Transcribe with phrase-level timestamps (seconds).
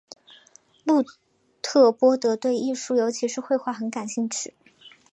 [0.83, 1.05] 路
[1.61, 4.55] 特波德对艺术尤其是绘画很感兴趣。